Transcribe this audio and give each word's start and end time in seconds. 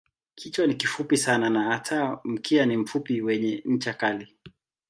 Kichwa 0.35 0.67
ni 0.67 0.75
kifupi 0.75 1.17
sana 1.17 1.49
na 1.49 1.63
hata 1.63 2.19
mkia 2.23 2.65
ni 2.65 2.77
mfupi 2.77 3.21
wenye 3.21 3.61
ncha 3.65 3.93
kali. 3.93 4.35